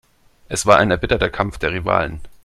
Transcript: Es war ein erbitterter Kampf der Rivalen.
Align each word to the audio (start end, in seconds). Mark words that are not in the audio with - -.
Es 0.49 0.65
war 0.65 0.79
ein 0.79 0.89
erbitterter 0.89 1.29
Kampf 1.29 1.59
der 1.59 1.73
Rivalen. 1.73 2.21